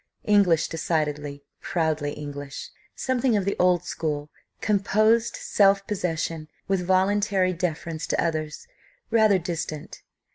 [0.25, 2.71] English decidedly proudly English.
[2.95, 8.67] Something of the old school composed self possession, with voluntary deference to others
[9.11, 10.01] rather distant.